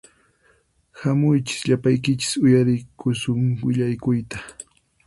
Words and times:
Hamuychis 0.99 1.61
llapaykichis 1.67 2.31
uyariykusun 2.45 3.43
willakuyta 3.65 4.37